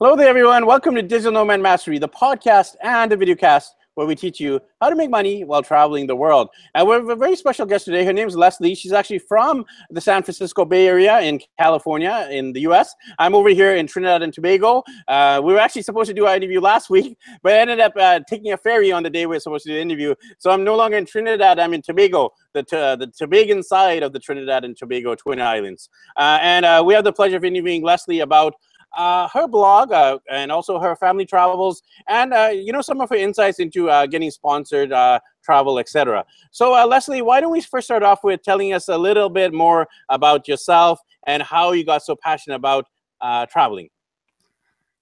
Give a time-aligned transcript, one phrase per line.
[0.00, 0.66] Hello there, everyone.
[0.66, 4.90] Welcome to Digital Nomad Mastery, the podcast and the videocast where we teach you how
[4.90, 6.48] to make money while traveling the world.
[6.74, 8.04] And we have a very special guest today.
[8.04, 8.74] Her name is Leslie.
[8.74, 12.92] She's actually from the San Francisco Bay Area in California, in the US.
[13.20, 14.82] I'm over here in Trinidad and Tobago.
[15.06, 17.92] Uh, we were actually supposed to do our interview last week, but I ended up
[17.96, 20.16] uh, taking a ferry on the day we were supposed to do the interview.
[20.38, 24.12] So I'm no longer in Trinidad, I'm in Tobago, the, uh, the Tobagan side of
[24.12, 25.88] the Trinidad and Tobago Twin Islands.
[26.16, 28.54] Uh, and uh, we have the pleasure of interviewing Leslie about
[28.96, 33.08] uh, her blog uh, and also her family travels and uh, you know some of
[33.10, 37.60] her insights into uh, getting sponsored uh, travel etc so uh, leslie why don't we
[37.60, 41.84] first start off with telling us a little bit more about yourself and how you
[41.84, 42.86] got so passionate about
[43.50, 43.88] traveling?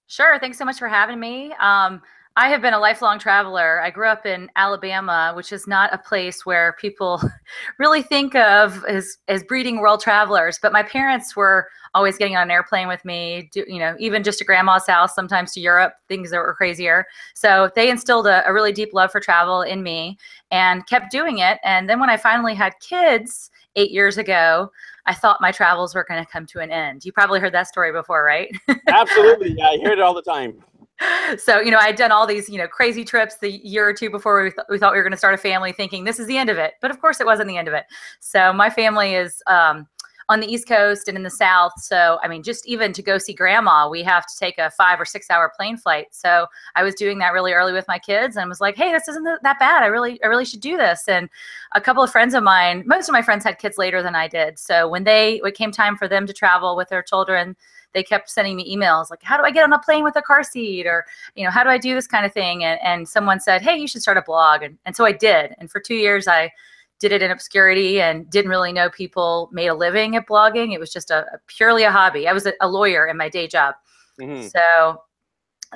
[0.07, 0.37] Sure.
[0.39, 1.51] Thanks so much for having me.
[1.59, 2.01] Um,
[2.35, 3.79] I have been a lifelong traveler.
[3.79, 7.21] I grew up in Alabama, which is not a place where people
[7.79, 10.57] really think of as, as breeding world travelers.
[10.59, 14.23] But my parents were always getting on an airplane with me, do, you know, even
[14.23, 17.05] just to grandma's house, sometimes to Europe, things that were crazier.
[17.35, 20.17] So they instilled a, a really deep love for travel in me
[20.49, 21.59] and kept doing it.
[21.63, 24.71] And then when I finally had kids eight years ago,
[25.05, 27.05] I thought my travels were going to come to an end.
[27.05, 28.49] You probably heard that story before, right?
[28.87, 29.53] Absolutely.
[29.55, 30.63] Yeah, I hear it all the time
[31.37, 34.09] so you know i'd done all these you know crazy trips the year or two
[34.09, 36.27] before we, th- we thought we were going to start a family thinking this is
[36.27, 36.73] the end of it.
[36.81, 37.85] But of course it wasn't the end of it.
[38.19, 39.87] So my family is um,
[40.29, 41.73] on the east coast and in the south.
[41.77, 44.99] So i mean just even to go see grandma we have to take a five
[44.99, 46.07] or six hour plane flight.
[46.11, 49.07] So i was doing that really early with my kids and was like hey this
[49.07, 49.83] isn't that bad.
[49.83, 51.07] I really i really should do this.
[51.07, 51.27] And
[51.73, 54.27] a couple of friends of mine most of my friends had kids later than i
[54.27, 54.59] did.
[54.59, 57.55] So when they it came time for them to travel with their children
[57.93, 60.21] they kept sending me emails like, how do I get on a plane with a
[60.21, 60.85] car seat?
[60.85, 61.05] Or,
[61.35, 62.63] you know, how do I do this kind of thing?
[62.63, 64.63] And, and someone said, hey, you should start a blog.
[64.63, 65.55] And, and so I did.
[65.59, 66.51] And for two years, I
[66.99, 70.73] did it in obscurity and didn't really know people made a living at blogging.
[70.73, 72.27] It was just a, a purely a hobby.
[72.27, 73.75] I was a, a, lawyer in my day job.
[74.21, 74.47] Mm-hmm.
[74.47, 75.01] So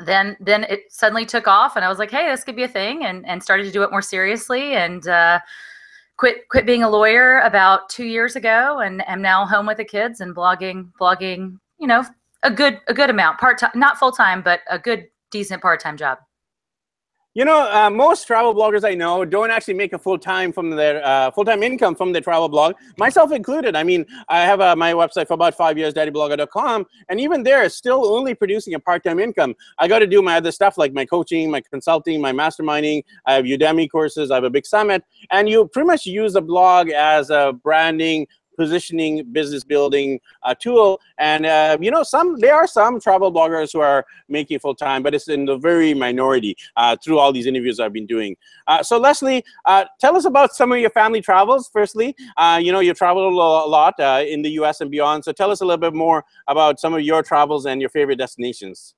[0.05, 2.67] then then it suddenly took off and I was like, hey, this could be a
[2.67, 4.75] thing and, and started to do it more seriously.
[4.75, 5.39] And, uh,
[6.17, 9.85] quit quit being a lawyer about two years ago and am now home with the
[9.85, 12.03] kids and blogging blogging you know,
[12.43, 15.79] a good a good amount, part time, not full time, but a good decent part
[15.79, 16.19] time job.
[17.37, 20.71] You know, uh, most travel bloggers I know don't actually make a full time from
[20.71, 23.75] their uh, full time income from their travel blog, myself included.
[23.75, 27.69] I mean, I have uh, my website for about five years, daddyblogger.com, and even there,
[27.69, 29.53] still only producing a part time income.
[29.77, 33.03] I got to do my other stuff like my coaching, my consulting, my masterminding.
[33.27, 36.41] I have Udemy courses, I have a big summit, and you pretty much use a
[36.41, 38.25] blog as a branding
[38.57, 40.99] positioning business building uh, tool.
[41.17, 45.03] And uh, you know some there are some travel bloggers who are making full time
[45.03, 48.35] but it's in the very minority uh, through all these interviews i've been doing.
[48.67, 52.15] Uh, so leslie uh, tell us about some of your family travels firstly.
[52.35, 53.93] Uh, you know you've traveled a lot
[54.27, 55.23] in the us and beyond.
[55.23, 58.17] So tell us a little bit more about some of your travels and your favorite
[58.17, 58.96] destinations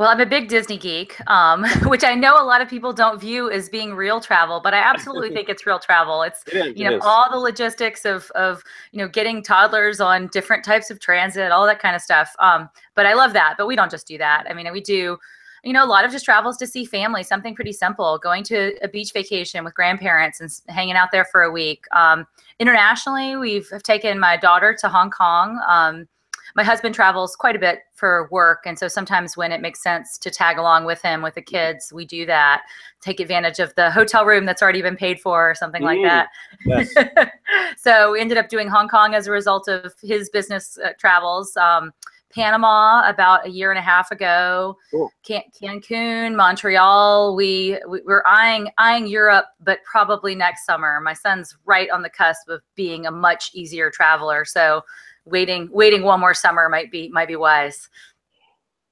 [0.00, 3.20] well, I'm a big Disney geek, um, which I know a lot of people don't
[3.20, 6.22] view as being real travel, but I absolutely think it's real travel.
[6.22, 8.62] It's it is, you know all the logistics of of
[8.92, 12.34] you know getting toddlers on different types of transit, all that kind of stuff.
[12.38, 13.56] Um, but I love that.
[13.58, 14.46] But we don't just do that.
[14.48, 15.18] I mean, we do
[15.64, 18.74] you know, a lot of just travels to see family, something pretty simple, going to
[18.82, 21.84] a beach vacation with grandparents and hanging out there for a week.
[21.92, 22.26] Um,
[22.58, 25.60] internationally, we've taken my daughter to Hong Kong.
[25.68, 26.08] Um,
[26.56, 30.18] my husband travels quite a bit for work and so sometimes when it makes sense
[30.18, 32.62] to tag along with him with the kids we do that
[33.00, 36.28] take advantage of the hotel room that's already been paid for or something like that
[36.66, 36.92] yes.
[37.76, 41.56] so we ended up doing hong kong as a result of his business uh, travels
[41.56, 41.92] um,
[42.30, 44.78] Panama about a year and a half ago.
[44.90, 45.10] Cool.
[45.24, 47.34] Can- Cancun, Montreal.
[47.34, 51.00] We, we we're eyeing eyeing Europe, but probably next summer.
[51.00, 54.82] My son's right on the cusp of being a much easier traveler, so
[55.24, 57.88] waiting waiting one more summer might be might be wise.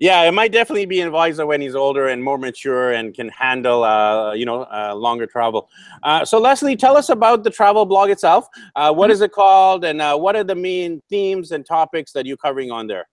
[0.01, 3.83] Yeah, it might definitely be advisor when he's older and more mature and can handle,
[3.83, 5.69] uh, you know, uh, longer travel.
[6.05, 8.47] Uh, so, Leslie, tell us about the travel blog itself.
[8.77, 9.15] Uh, what mm-hmm.
[9.15, 12.71] is it called, and uh, what are the main themes and topics that you're covering
[12.71, 13.09] on there?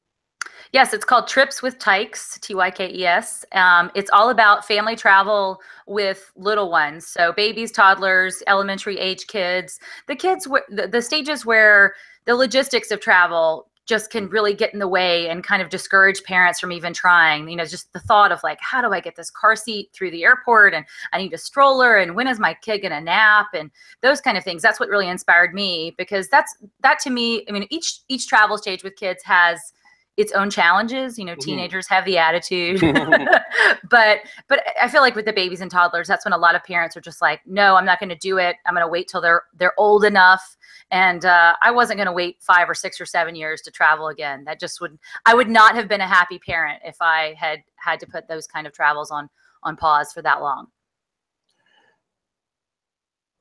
[0.76, 3.46] Yes, it's called Trips with Tykes, T Y K E S.
[3.54, 9.80] Um, it's all about family travel with little ones, so babies, toddlers, elementary age kids,
[10.08, 11.96] the kids, the, the stages where
[12.26, 16.22] the logistics of travel just can really get in the way and kind of discourage
[16.24, 17.48] parents from even trying.
[17.48, 20.12] You know, just the thought of like, how do I get this car seat through
[20.12, 20.74] the airport?
[20.74, 21.96] And I need a stroller.
[21.96, 23.48] And when is my kid gonna nap?
[23.54, 24.62] And those kind of things.
[24.62, 27.46] That's what really inspired me because that's that to me.
[27.48, 29.72] I mean, each each travel stage with kids has
[30.18, 31.18] its own challenges.
[31.20, 31.40] You know, Mhm.
[31.40, 32.80] teenagers have the attitude,
[33.90, 36.64] but but I feel like with the babies and toddlers, that's when a lot of
[36.64, 38.56] parents are just like, no, I'm not going to do it.
[38.66, 40.56] I'm going to wait till they're they're old enough.
[40.92, 44.08] And uh, I wasn't going to wait five or six or seven years to travel
[44.08, 44.44] again.
[44.46, 48.00] That just would I would not have been a happy parent if I had had
[48.02, 49.30] to put those kind of travels on
[49.64, 50.68] on pause for that long.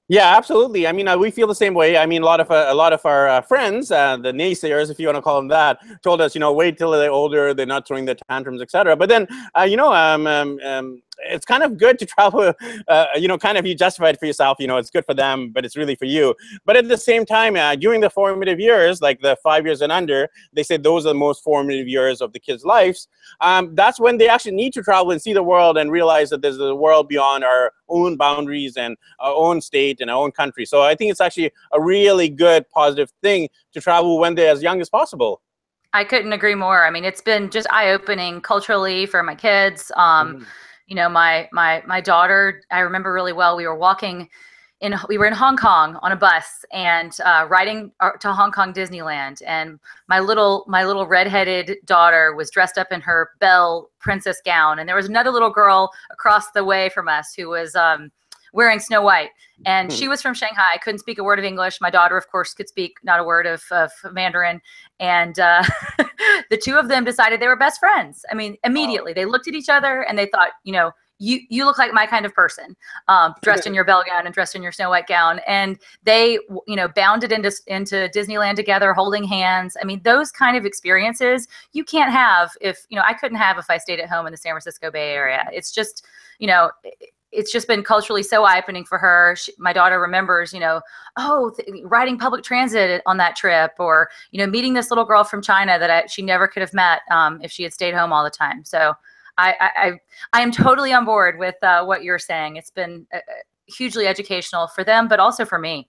[0.08, 0.86] Yeah, absolutely.
[0.86, 1.96] I mean, uh, we feel the same way.
[1.96, 4.90] I mean, a lot of uh, a lot of our uh, friends, uh, the naysayers,
[4.90, 7.54] if you want to call them that, told us, you know, wait till they're older,
[7.54, 8.96] they're not throwing the tantrums, etc.
[8.96, 9.26] But then,
[9.58, 12.52] uh, you know, um, um, um, it's kind of good to travel.
[12.88, 14.58] Uh, you know, kind of you justify it for yourself.
[14.60, 16.34] You know, it's good for them, but it's really for you.
[16.64, 19.92] But at the same time, uh, during the formative years, like the five years and
[19.92, 23.08] under, they say those are the most formative years of the kids' lives.
[23.40, 26.42] Um, that's when they actually need to travel and see the world and realize that
[26.42, 30.64] there's a world beyond our own boundaries and our own state and our own country.
[30.64, 34.62] So I think it's actually a really good, positive thing to travel when they're as
[34.62, 35.42] young as possible.
[35.92, 36.84] I couldn't agree more.
[36.84, 39.92] I mean, it's been just eye opening culturally for my kids.
[39.96, 40.46] Um, Mhm.
[40.86, 44.28] You know my my my daughter i remember really well we were walking
[44.84, 48.52] in we were in hong kong on a bus and uh, riding uh, to hong
[48.52, 49.40] kong disneyland.
[49.46, 49.78] And
[50.08, 54.78] my little my little redheaded daughter was dressed up in her belle princess gown.
[54.78, 58.10] And there was another little girl across the way from us who was um,
[58.52, 59.31] wearing snow white.
[59.64, 61.81] And she was from shanghai couldn't speak a word of english.
[61.81, 64.60] My daughter of course could speak not a word of, of mandarin
[65.00, 65.62] and uh,
[66.50, 68.25] the two of them decided they were best friends.
[68.31, 71.64] I mean, immediately they looked at each other and they thought, you know, you you
[71.64, 72.76] look like my kind of person,
[73.08, 76.38] um, dressed in your Belle gown and dressed in your snow white gown, and they,
[76.67, 79.76] you know, bounded into into Disneyland together, holding hands.
[79.81, 83.58] I mean, those kind of experiences you can't have if you know I couldn't have
[83.58, 85.49] if I stayed at home in the San Francisco Bay Area.
[85.52, 86.05] It's just,
[86.38, 86.70] you know.
[87.34, 89.34] It's just been culturally so eye-opening for her.
[89.36, 90.81] She, my daughter remembers, you know,
[91.16, 95.25] oh, th- riding public transit on that trip, or you know, meeting this little girl
[95.25, 98.12] from China that I, she never could have met um, if she had stayed home
[98.12, 98.64] all the time.
[98.64, 98.94] So
[99.36, 99.92] I, I, I,
[100.32, 102.56] I am totally on board with uh, what you're saying.
[102.56, 103.20] It's been uh, uh,
[103.66, 105.88] hugely educational for them, but also for me.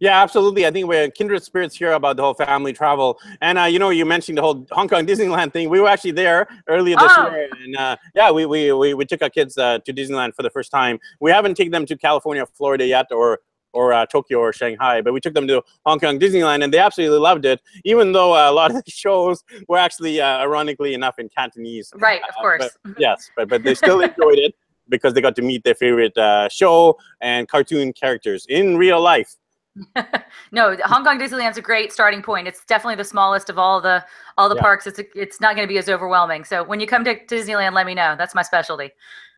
[0.00, 0.66] Yeah, absolutely.
[0.66, 3.18] I think we're kindred spirits here about the whole family travel.
[3.42, 5.68] And uh, you know, you mentioned the whole Hong Kong Disneyland thing.
[5.68, 7.30] We were actually there earlier this Oh.
[7.30, 10.42] year, and uh, yeah, we, we we we took our kids uh, to Disneyland for
[10.42, 10.98] the first time.
[11.20, 13.40] We haven't taken them to California, Florida yet, or
[13.72, 16.78] or uh, Tokyo or Shanghai, but we took them to Hong Kong Disneyland, and they
[16.78, 17.60] absolutely loved it.
[17.84, 21.92] Even though uh, a lot of the shows were actually, uh, ironically enough, in Cantonese.
[21.94, 22.70] Right, of Uh, course.
[22.98, 24.54] Yes, but but they still enjoyed it
[24.88, 29.36] because they got to meet their favorite uh, show and cartoon characters in real life.
[30.52, 32.48] no, Hong Kong Disneyland's a great starting point.
[32.48, 34.04] It's definitely the smallest of all the
[34.36, 34.62] all the Yeah.
[34.62, 34.86] parks.
[34.86, 36.44] It's it's not going to be as overwhelming.
[36.44, 38.14] So when you come to Disneyland, let me know.
[38.18, 38.90] That's my specialty.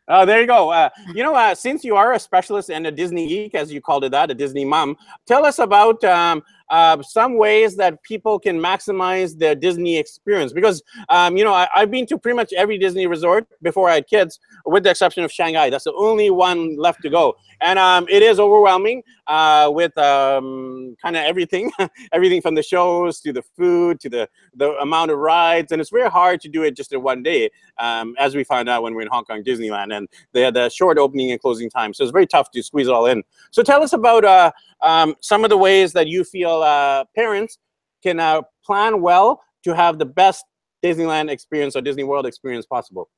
[0.09, 0.71] Oh, there you go.
[0.71, 3.81] Uh, you know, uh, since you are a specialist and a Disney geek, as you
[3.81, 4.97] called it that, a Disney mom,
[5.27, 10.53] tell us about um, uh, some ways that people can maximize their Disney experience.
[10.53, 13.95] Because, um, you know, I, I've been to pretty much every Disney resort before I
[13.95, 15.71] had kids, with the exception of Shanghai.
[15.71, 17.37] That's the only one left to go.
[17.61, 21.71] And um, it is overwhelming uh, with um, kind of everything,
[22.13, 25.73] everything from the shows to the food to the, the amount of rides.
[25.73, 28.69] And it's very hard to do it just in one day um, as we found
[28.69, 31.41] out when we were in Hong Kong Disneyland, and they had a short opening and
[31.41, 33.23] closing time, so it's very tough to squeeze it all in.
[33.51, 37.59] So tell us about uh, um, some of the ways that you feel uh, parents
[38.03, 40.45] can uh, plan well to have the best
[40.85, 43.09] Disneyland experience or Disney World experience possible.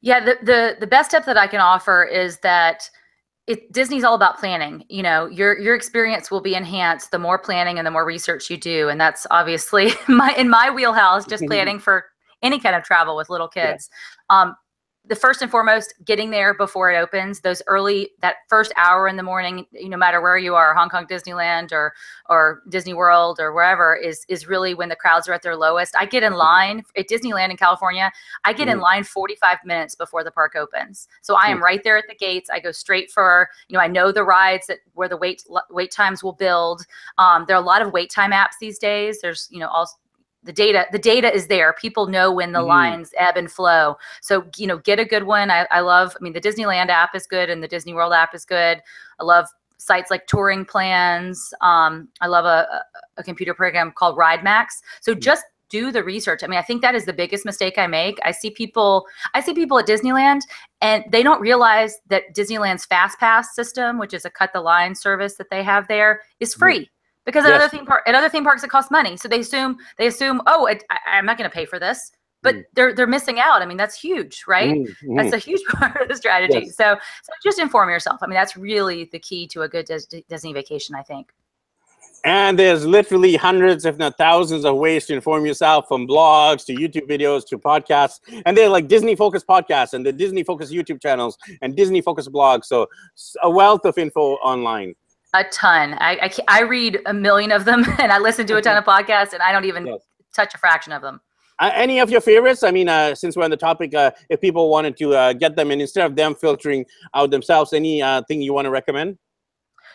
[0.00, 2.88] Yeah, the the the best tip that I can offer is that
[3.46, 4.84] it Disney's all about planning.
[4.88, 8.48] You know, your your experience will be enhanced the more planning and the more research
[8.48, 11.26] you do, and that's obviously my in my wheelhouse.
[11.26, 12.04] Just planning for
[12.42, 13.72] any kind of travel with little Yeah.
[13.72, 13.90] kids.
[14.30, 14.54] Um,
[15.08, 17.40] the first and foremost, getting there before it opens.
[17.40, 20.90] Those early that first hour in the morning, you no matter where you are, Hong
[20.90, 21.94] Kong Disneyland or
[22.28, 25.96] or Disney World or wherever, is is really when the crowds are at their lowest.
[25.96, 28.12] I get in line at Disneyland in California.
[28.44, 28.82] I get in Mhm.
[28.82, 31.08] line 45 minutes before the park opens.
[31.22, 32.50] So I am right there at the gates.
[32.50, 35.90] I go straight for, you know, I know the rides that where the wait wait
[35.90, 36.84] times will build.
[37.16, 39.20] Um, there are a lot of wait time apps these days.
[39.22, 39.88] There's, you know, all
[40.44, 41.72] the data the data is there.
[41.74, 42.66] People know when the Mhm.
[42.68, 43.96] lines ebb and flow.
[44.22, 45.50] So you know get a good one.
[45.50, 48.34] I, I love i mean the disneyland app is good and the disney world app
[48.34, 48.80] is good.
[49.20, 49.46] I love
[49.78, 51.52] sites like touring plans.
[51.60, 52.82] Um, i love a,
[53.16, 54.66] a- computer program called RideMax
[55.00, 55.20] so Mhm.
[55.20, 56.42] just do the research.
[56.42, 58.18] I mean i think that is the biggest mistake i make.
[58.24, 60.42] I see people i see people at disneyland
[60.80, 64.94] and they don't realize that disneyland's fast pass system which is a cut the line
[64.94, 66.58] service that they have there is Mhm.
[66.58, 66.90] free
[67.28, 67.60] because at Yes.
[67.60, 70.40] other theme park at other theme parks it costs money so they assume they assume
[70.46, 72.10] oh it, I, i'm not going to pay for this
[72.42, 72.62] but Mm.
[72.74, 75.16] they're they're missing out i mean that's huge right Mhm, mhm.
[75.18, 76.76] that's a huge part of the strategy Yes.
[76.80, 76.86] so
[77.26, 80.52] so just inform yourself i mean that's really the key to a good Dis- disney
[80.60, 81.26] vacation i think
[82.24, 86.72] And there's literally hundreds, if not thousands, of ways to inform yourself from blogs to
[86.82, 88.18] YouTube videos to podcasts.
[88.44, 92.32] And they're like Disney focused podcasts and the Disney focused YouTube channels and Disney focused
[92.38, 92.64] blogs.
[92.72, 92.78] So
[93.48, 94.90] a wealth of info online.
[95.34, 95.94] A ton.
[95.94, 98.84] I, I, I, read a million of them and I listen to a ton of
[98.84, 100.00] podcasts and I don't even yes.
[100.34, 101.20] touch a fraction of them.
[101.58, 102.62] Uh, any of your favorites?
[102.62, 105.56] I mean, uh, since we're on the topic, uh, if people wanted to uh, get
[105.56, 109.18] them and instead of them filtering out themselves, any uh, thing you want to recommend?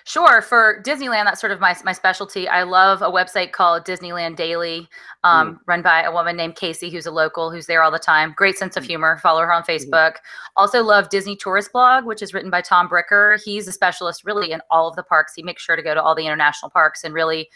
[0.06, 0.42] Sure.
[0.42, 2.48] For Disneyland, that's sort of my, my specialty.
[2.48, 4.90] I love a website called Disneyland Daily,
[5.24, 5.60] um, mm.
[5.66, 8.34] run by a woman named Casey, who's a local, who's there all the time.
[8.36, 8.88] Great sense of mm.
[8.88, 9.18] humor.
[9.20, 9.72] Follow her on mm-hmm.
[9.72, 10.12] Facebook.
[10.12, 10.20] Mm.
[10.58, 13.42] Also love Disney Tourist Blog, which is written by Tom Bricker.
[13.44, 15.34] He's a specialist really in all of the parks.
[15.34, 17.50] He makes sure to go to all the international parks and really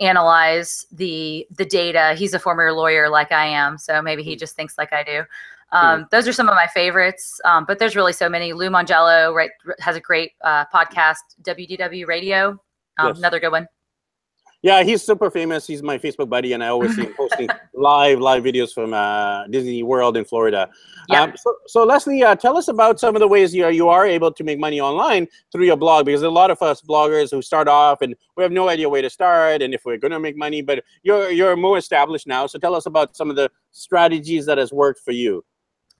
[0.00, 2.14] analyze the the data.
[2.16, 4.38] He's a former lawyer like I am, so maybe he mm.
[4.38, 5.24] just thinks like I do.
[5.70, 8.52] Um, those are some of my favorites, um, but there's really so many.
[8.52, 12.58] Lou Mongello right has a great uh, podcast, WDW Radio,
[12.98, 13.18] um, yes.
[13.18, 13.68] another good one.
[14.62, 15.68] Yeah, he's super famous.
[15.68, 19.46] He's my Facebook buddy, and I always see him posting live live videos from uh,
[19.46, 20.68] Disney World in Florida.
[21.08, 21.22] Yeah.
[21.22, 23.88] Um, so, so, Leslie, uh, tell us about some of the ways you are, you
[23.88, 27.30] are able to make money online through your blog, because a lot of us bloggers
[27.30, 30.10] who start off and we have no idea where to start and if we're going
[30.10, 30.60] to make money.
[30.60, 34.58] But you're you're more established now, so tell us about some of the strategies that
[34.58, 35.44] has worked for you.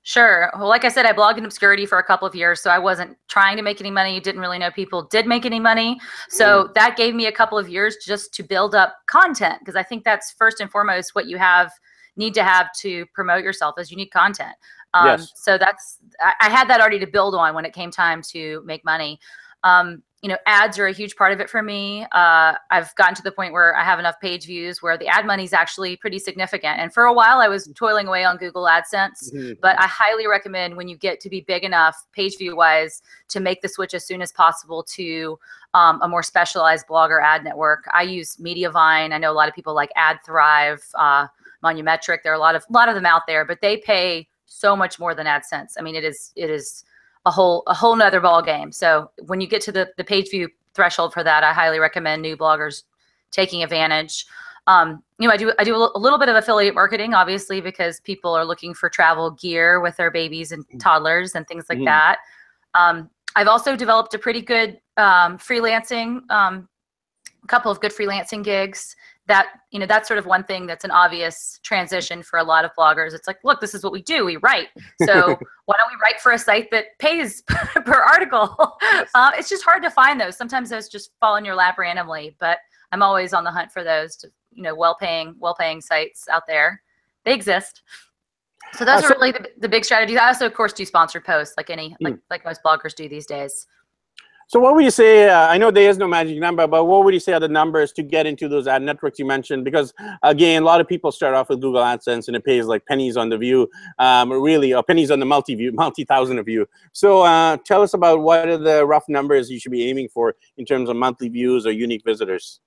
[0.02, 0.50] Sure.
[0.56, 2.78] Well, like I said, I blogged in obscurity for a couple of years, so I
[2.78, 4.18] wasn't trying to make any money.
[4.20, 6.00] Didn't really know people did make any money.
[6.28, 6.74] So mm.
[6.74, 10.04] that gave me a couple of years just to build up content because I think
[10.04, 11.72] that's first and foremost what you have
[12.16, 14.54] need to have to promote yourself as unique content.
[14.94, 15.32] Um, yes.
[15.36, 18.62] So that's I, I had that already to build on when it came time to
[18.64, 19.20] make money.
[19.64, 22.04] Um, you know, ads are a huge part of it for me.
[22.10, 25.26] Uh, I've gotten to the point where I have enough page views where the ad
[25.26, 26.80] money is actually pretty significant.
[26.80, 29.52] And for a while, I was toiling away on Google AdSense, mm-hmm.
[29.62, 33.38] but I highly recommend when you get to be big enough, page view wise, to
[33.38, 35.38] make the switch as soon as possible to
[35.75, 37.84] um, a more specialized blogger ad network.
[37.94, 39.12] I use Mediavine.
[39.12, 41.28] I know a lot of people like AdThrive, uh,
[41.62, 42.18] Monumetric.
[42.25, 44.75] There are a lot of a lot of them out there, but they pay so
[44.75, 45.75] much more than AdSense.
[45.78, 46.84] I mean, it is it is
[47.26, 48.72] a whole a whole nother ball game.
[48.72, 52.22] So when you get to the the page view threshold for that, I highly recommend
[52.22, 52.84] new bloggers
[53.30, 54.26] taking advantage.
[54.66, 58.00] Um, you know, I do I do a little bit of affiliate marketing, obviously, because
[58.00, 60.78] people are looking for travel gear with their babies and mm.
[60.78, 61.87] toddlers and things like mm.
[61.87, 62.18] that.
[62.75, 66.68] Um, I've also developed a pretty good um, freelancing, um,
[67.42, 68.94] a couple of good freelancing gigs
[69.28, 72.64] that you know that's sort of one thing that's an obvious transition for a lot
[72.64, 73.14] of bloggers.
[73.14, 74.68] It's like look this is what we do we write.
[75.04, 78.76] So why don't we write for a site that pays per article?
[79.14, 80.37] Uh, it's just hard to find those.
[80.37, 82.58] Sometimes those just fall in your lap randomly but
[82.90, 86.26] i'm always on the hunt for those to you know well paying well paying sites
[86.28, 86.82] out there.
[87.25, 87.82] They exist.
[88.73, 90.18] So those uh, are really the, the big strategies.
[90.18, 92.20] I also of course do sponsored posts like any like mm.
[92.30, 93.66] like most bloggers do these days
[94.48, 97.04] so what would you say, uh, I know there is no magic number, but what
[97.04, 99.62] would you say are the numbers to get into those ad networks you mentioned?
[99.62, 102.86] Because again, a lot of people start off with Google AdSense and it pays like
[102.86, 106.66] pennies on the view, um, really, or pennies on the multi-view, multi-thousand of view.
[106.94, 110.34] So uh, tell us about what are the rough numbers you should be aiming for
[110.56, 112.60] in terms of monthly views or unique visitors?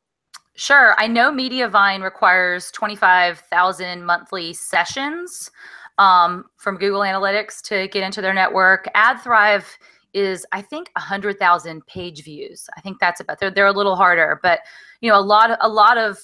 [0.53, 0.93] Sure.
[1.00, 5.50] I know Mediavine requires 25,000 monthly sessions
[5.97, 8.88] um, from Google Analytics to get into their network.
[8.95, 9.65] AdThrive
[10.13, 12.70] is I think a hundred thousand page views.
[12.77, 14.60] I think that's about they're they're a little harder, but
[15.01, 16.20] you know a lot a lot of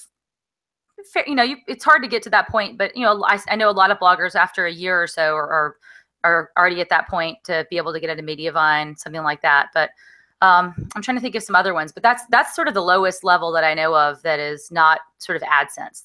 [1.26, 2.78] you know you, it's hard to get to that point.
[2.78, 5.34] But you know I, I know a lot of bloggers after a year or so
[5.34, 5.76] are, are
[6.24, 9.68] are already at that point to be able to get into Mediavine, something like that.
[9.72, 9.90] But
[10.40, 12.82] um, I'm trying to think of some other ones, but that's that's sort of the
[12.82, 16.04] lowest level that I know of that is not sort of AdSense.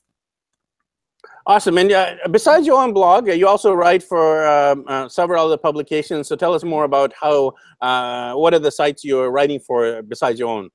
[1.46, 1.77] Awesome.
[1.77, 6.27] And uh, besides your own blog, you also write for um, uh, several other publications.
[6.30, 10.39] So tell us more about how, uh, what are the sites you're writing for besides
[10.39, 10.70] your own?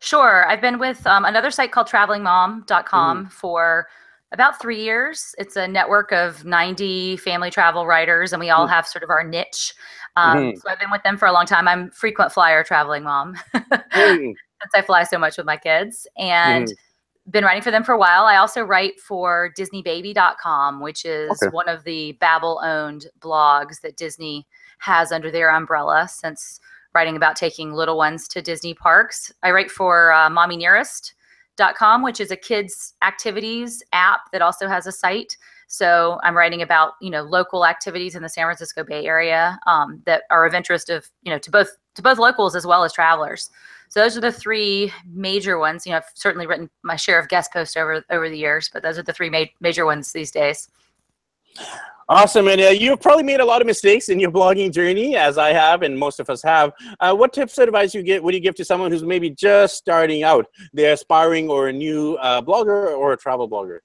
[0.00, 0.48] Sure.
[0.48, 3.28] I've been with um, another site called travelingmom.com mm-hmm.
[3.28, 3.88] for
[4.32, 5.34] about three years.
[5.36, 8.74] It's a network of 90 family travel writers, and we all mm-hmm.
[8.74, 9.74] have sort of our niche.
[10.16, 10.56] Um, mm-hmm.
[10.58, 11.68] So I've been with them for a long time.
[11.68, 13.36] I'm frequent flyer traveling mom
[13.92, 14.36] since
[14.74, 16.06] I fly so much with my kids.
[16.16, 16.87] And mm-hmm
[17.30, 18.24] been writing for them for a while.
[18.24, 21.50] I also write for DisneyBaby.com, which is okay.
[21.50, 24.46] one of the Babble owned blogs that Disney
[24.78, 26.60] has under their umbrella since
[26.94, 29.32] writing about taking little ones to Disney parks.
[29.42, 34.92] I write for uh, MommyNearest.com, which is a kids activities app that also has a
[34.92, 35.36] site.
[35.66, 40.00] So I'm writing about you know local activities in the San Francisco Bay Area um,
[40.06, 42.92] that are of interest of you know to both to both locals as well as
[42.92, 43.50] travelers.
[43.88, 45.86] So those are the three major ones.
[45.86, 48.82] You know, I've certainly written my share of guest posts over over the years, but
[48.82, 50.68] those are the three ma- major ones these days.
[52.10, 55.36] Awesome, and uh, you've probably made a lot of mistakes in your blogging journey, as
[55.36, 56.72] I have, and most of us have.
[57.00, 59.76] Uh, what tips or advice you get would you give to someone who's maybe just
[59.76, 60.46] starting out?
[60.72, 63.80] They're aspiring or a new uh, blogger or a travel blogger.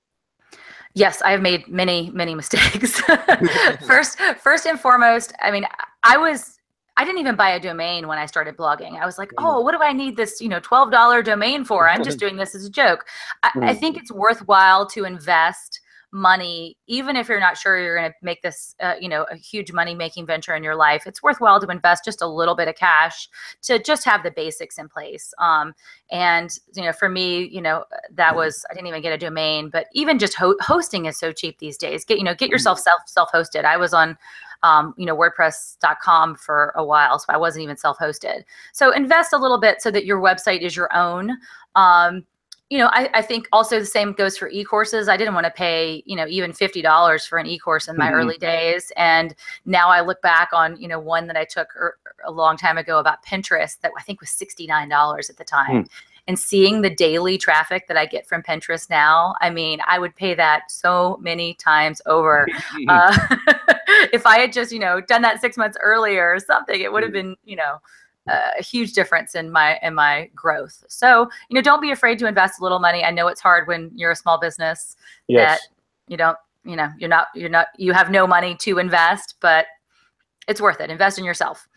[0.95, 3.01] Yes, I have made many, many mistakes.
[3.87, 5.65] first, first and foremost, I mean,
[6.03, 6.59] I was
[6.95, 8.99] I didn't even buy a domain when I started blogging.
[8.99, 11.89] I was like, oh, what do I need this, you know, $12 domain for?
[11.89, 13.05] I'm just doing this as a joke.
[13.41, 15.81] I, I think it's worthwhile to invest
[16.13, 19.35] money, even if you're not sure you're going to make this, uh, you know, a
[19.35, 22.67] huge money making venture in your life, it's worthwhile to invest just a little bit
[22.67, 23.27] of cash
[23.63, 25.33] to just have the basics in place.
[25.39, 25.73] Um,
[26.11, 27.83] and, you know, for me, you know,
[28.13, 31.31] that was, I didn't even get a domain, but even just ho- hosting is so
[31.31, 32.05] cheap these days.
[32.05, 33.65] Get, you know, get yourself self, self hosted.
[33.65, 34.15] I was on,
[34.63, 38.43] um, you know, WordPress.com for a while, so I wasn't even self hosted.
[38.71, 41.37] So invest a little bit so that your website is your own.
[41.75, 42.25] Um,
[42.69, 45.07] you know, I, I, think also the same goes for e-courses.
[45.07, 48.05] I didn't want to pay, you know, even fifty dollars for an e-course in my
[48.07, 48.15] mm-hmm.
[48.15, 51.97] early days, and now I look back on, you know, one that I took er,
[52.25, 55.43] a long time ago about Pinterest that I think was sixty nine dollars at the
[55.43, 55.83] time.
[55.83, 55.89] Mm.
[56.25, 60.15] And seeing the daily traffic that I get from Pinterest now, I mean, I would
[60.15, 62.47] pay that so many times over.
[62.87, 63.35] uh,
[64.13, 67.03] if I had just, you know, done that six months earlier or something, it would
[67.03, 67.15] have mm.
[67.15, 67.79] been, you know,
[68.27, 70.83] a huge difference in my in my growth.
[70.87, 73.03] So, you know, don't be afraid to invest a little money.
[73.03, 74.95] I know it's hard when you're a small business
[75.27, 75.59] yes.
[75.59, 75.67] that
[76.07, 79.65] you don't, you know, you're not you're not you have no money to invest, but
[80.47, 80.89] it's worth it.
[80.89, 81.67] Invest in yourself.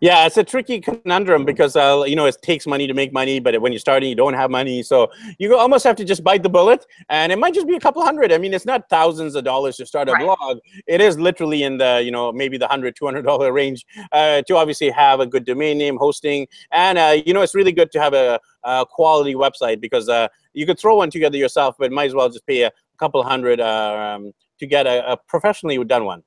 [0.00, 3.40] Yeah, it's a tricky conundrum because uh, you know it takes money to make money,
[3.40, 6.42] but when you're starting, you don't have money, so you almost have to just bite
[6.42, 6.86] the bullet.
[7.08, 8.32] And it might just be a couple hundred.
[8.32, 10.24] I mean, it's not thousands of dollars to start a right.
[10.24, 10.58] blog.
[10.86, 14.42] It is literally in the you know maybe the hundred, two hundred dollar range uh,
[14.42, 17.90] to obviously have a good domain name, hosting, and uh, you know it's really good
[17.92, 21.90] to have a, a quality website because uh, you could throw one together yourself, but
[21.90, 25.82] might as well just pay a couple hundred uh, um, to get a, a professionally
[25.84, 26.22] done one.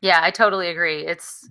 [0.00, 1.06] Yeah, I totally agree.
[1.06, 1.48] It's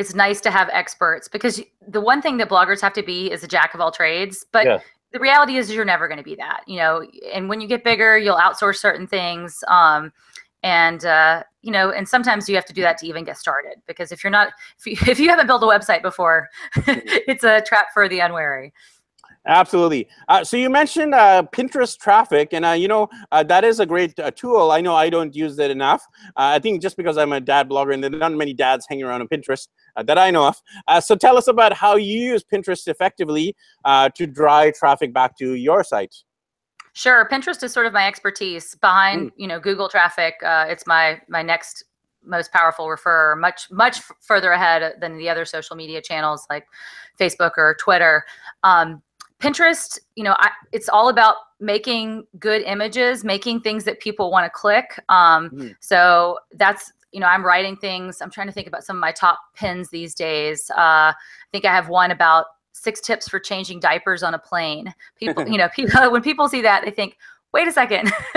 [0.00, 3.44] it's nice to have experts because the one thing that bloggers have to be is
[3.44, 4.78] a jack of all trades but yeah.
[5.12, 7.84] the reality is you're never going to be that you know and when you get
[7.84, 10.10] bigger you'll outsource certain things um,
[10.62, 13.74] and uh, you know and sometimes you have to do that to even get started
[13.86, 16.48] because if you're not if you, if you haven't built a website before
[16.86, 18.72] it's a trap for the unwary
[19.46, 20.06] Absolutely.
[20.28, 23.86] Uh, so you mentioned uh, Pinterest traffic, and uh, you know uh, that is a
[23.86, 24.70] great uh, tool.
[24.70, 26.02] I know I don't use it enough.
[26.36, 28.86] Uh, I think just because I'm a dad blogger, and there are not many dads
[28.88, 31.02] hanging around on Pinterest that I know of.
[31.02, 35.84] so tell us about how you use Pinterest effectively to drive traffic back to your
[35.84, 36.14] site.
[36.92, 38.74] Sure, Pinterest is sort of my expertise.
[38.74, 39.32] Behind mm.
[39.36, 41.84] you know Google traffic, it's my my next
[42.22, 46.66] most powerful referrer, much much further ahead than the other social media channels like
[47.18, 48.24] Facebook or Twitter.
[48.62, 49.02] Um,
[49.40, 54.44] Pinterest, you know, I, it's all about making good images, making things that people want
[54.44, 55.02] to click.
[55.08, 55.74] Um, mm.
[55.80, 58.20] So that's, you know, I'm writing things.
[58.20, 60.70] I'm trying to think about some of my top pins these days.
[60.70, 61.14] Uh, I
[61.52, 64.94] think I have one about six tips for changing diapers on a plane.
[65.16, 67.16] People, you know, people when people see that, they think,
[67.52, 68.12] wait a second,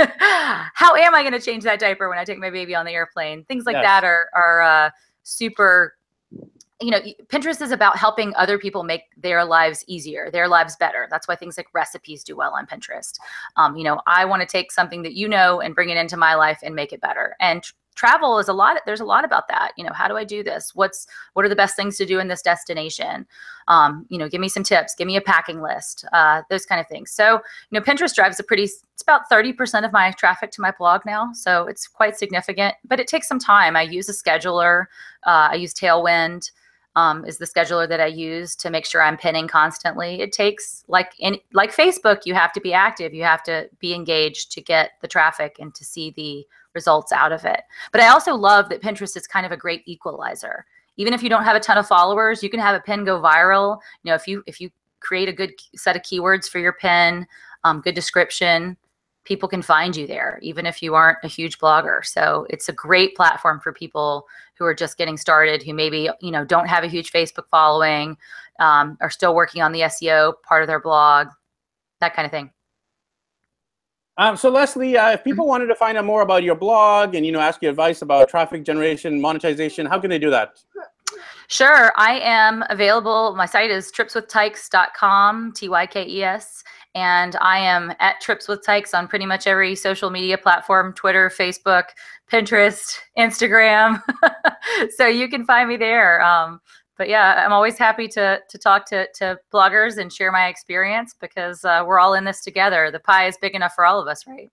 [0.74, 2.92] how am I going to change that diaper when I take my baby on the
[2.92, 3.44] airplane?
[3.46, 3.84] Things like yes.
[3.84, 4.90] that are are uh,
[5.24, 5.96] super
[6.84, 11.08] you know pinterest is about helping other people make their lives easier their lives better.
[11.10, 13.20] That's why things like recipes do well on pinterest.
[13.56, 16.18] Um, you know i want to take something that you know and bring it into
[16.18, 17.36] my life and make it better.
[17.40, 17.64] And
[17.96, 19.72] travel is a lot there's a lot about that.
[19.78, 20.72] You know how do i do this?
[20.74, 23.26] What's what are the best things to do in this destination?
[23.68, 26.82] Um, you know give me some tips give me a packing list uh, those kind
[26.82, 27.12] of things.
[27.12, 27.34] So
[27.70, 31.02] you know pinterest drives a pretty it's about 30% of my traffic to my blog
[31.06, 33.76] now so it's quite significant but it takes some time.
[33.76, 34.86] I use a scheduler
[35.26, 36.52] uh, i use tailwind
[36.96, 40.22] um, is the scheduler that I use to make sure I'm pinning constantly.
[40.22, 43.94] It takes like in like Facebook, you have to be active, you have to be
[43.94, 47.62] engaged to get the traffic and to see the results out of it.
[47.92, 50.66] But I also love that Pinterest is kind of a great equalizer.
[50.98, 53.20] Even if you don't have a ton of followers, you can have a pin go
[53.20, 53.80] viral.
[54.04, 57.26] You know, if you if you create a good set of keywords for your pin,
[57.64, 58.78] um, good description,
[59.26, 62.06] people can find you there, even if you aren't a huge blogger.
[62.06, 66.32] So it's a great platform for people who are just getting started, who maybe you
[66.32, 68.18] know don't have a huge Facebook following,
[68.60, 71.28] um, are still working on the SEO part of their blog,
[72.00, 72.52] that kind of thing.
[74.18, 77.26] Um, so Leslie, uh, if people wanted to find out more about your blog and
[77.26, 80.60] you know ask you advice about traffic generation, monetization, how can they do that?
[81.54, 83.36] Sure, I am available.
[83.36, 86.64] My site is tripswithtykes.com, T Y K E S,
[86.96, 91.30] and I am at Trips with Tykes on pretty much every social media platform Twitter,
[91.30, 91.90] Facebook,
[92.28, 94.02] Pinterest, Instagram.
[94.98, 96.24] so you can find me there.
[96.24, 96.60] Um,
[96.98, 101.14] but yeah, I'm always happy to, to talk to, to bloggers and share my experience
[101.22, 102.90] because uh, we're all in this together.
[102.90, 104.50] The pie is big enough for all of us, right?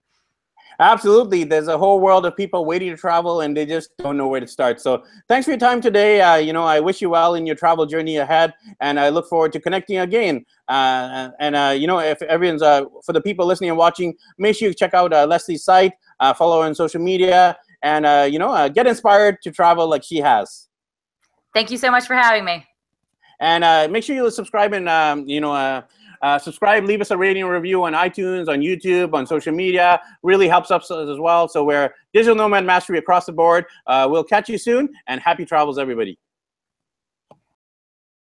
[0.81, 1.45] Absolutely.
[1.45, 4.41] There's a whole world of people waiting to travel and they just don't know where
[4.41, 4.81] to start.
[4.81, 6.23] So thanks for your time today.
[6.23, 9.29] Uh, you know, I wish you well in your travel journey ahead and I look
[9.29, 10.47] forward to connecting again.
[10.69, 14.57] Uh, and, uh, you know, if everyone's, uh, for the people listening and watching, make
[14.57, 18.39] sure you check out uh, Leslie's site, uh, follow her on social media, and, you
[18.39, 20.69] know, get inspired to travel like she has.
[21.53, 22.67] Thank you so much for having me.
[23.39, 25.83] And make sure you subscribe and, um, you know,
[26.23, 30.01] uh, subscribe, leave us a rating review on iTunes, on YouTube, on social media.
[30.23, 31.49] Really helps us as well.
[31.49, 33.65] So we're Digital Nomad Mastery across the board.
[33.87, 36.19] Uh, we'll catch you soon, and happy travels, everybody.